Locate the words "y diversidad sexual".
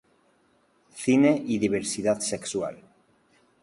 1.45-2.79